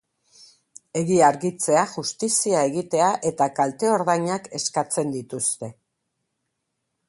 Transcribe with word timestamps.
Egia 1.01 1.27
argitzea, 1.33 1.83
justizia 1.97 2.63
egitea 2.69 3.11
eta 3.33 3.49
kalte 3.61 3.93
ordainak 3.99 4.51
eskatzen 4.61 5.15
dituzte. 5.19 5.73